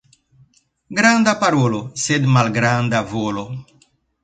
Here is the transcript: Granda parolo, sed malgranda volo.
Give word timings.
Granda 0.99 1.35
parolo, 1.43 1.83
sed 2.05 2.27
malgranda 2.39 3.05
volo. 3.15 3.47